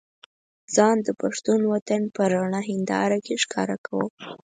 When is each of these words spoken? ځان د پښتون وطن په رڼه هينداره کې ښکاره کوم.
ځان 0.75 0.97
د 1.07 1.09
پښتون 1.21 1.59
وطن 1.73 2.01
په 2.15 2.21
رڼه 2.33 2.61
هينداره 2.69 3.17
کې 3.25 3.41
ښکاره 3.43 3.77
کوم. 3.85 4.07